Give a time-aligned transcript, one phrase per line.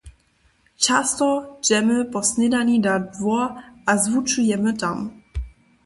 [0.77, 3.47] Často dźemy po snědani na dwór
[3.87, 4.97] a zwučujemy tam.